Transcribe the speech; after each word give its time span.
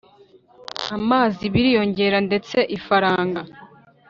Amazi 0.97 1.43
biriyongera 1.53 2.17
ndetse 2.27 2.57
ifaranga 2.77 3.41